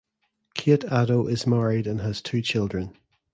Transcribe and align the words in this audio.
Kate 0.55 0.81
Addo 0.87 1.29
is 1.29 1.45
married 1.45 1.85
and 1.85 2.01
has 2.01 2.23
two 2.23 2.41
children. 2.41 2.97